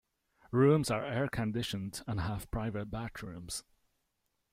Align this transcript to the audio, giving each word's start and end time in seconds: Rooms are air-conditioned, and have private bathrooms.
Rooms 0.49 0.89
are 0.89 1.05
air-conditioned, 1.05 2.01
and 2.07 2.21
have 2.21 2.49
private 2.49 2.89
bathrooms. 2.89 3.63